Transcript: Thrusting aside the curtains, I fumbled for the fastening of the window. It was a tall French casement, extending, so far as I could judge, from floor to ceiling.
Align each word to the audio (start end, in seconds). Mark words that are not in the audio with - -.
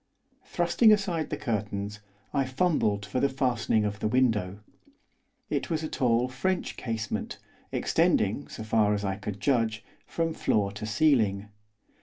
Thrusting 0.45 0.91
aside 0.91 1.29
the 1.29 1.37
curtains, 1.37 1.99
I 2.33 2.43
fumbled 2.45 3.05
for 3.05 3.19
the 3.19 3.29
fastening 3.29 3.85
of 3.85 3.99
the 3.99 4.07
window. 4.07 4.59
It 5.47 5.69
was 5.69 5.83
a 5.83 5.87
tall 5.87 6.27
French 6.27 6.75
casement, 6.75 7.37
extending, 7.71 8.47
so 8.47 8.63
far 8.63 8.95
as 8.95 9.05
I 9.05 9.15
could 9.17 9.39
judge, 9.39 9.85
from 10.07 10.33
floor 10.33 10.71
to 10.71 10.87
ceiling. 10.87 11.49